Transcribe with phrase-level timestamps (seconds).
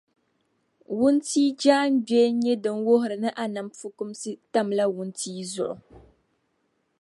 [0.97, 5.75] Wuntia jaaŋgbee n-nyɛ din wuhiri ni a nam fukumsi tam la wuntia zuɣu